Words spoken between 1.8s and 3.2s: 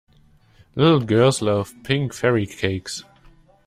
pink fairy cakes.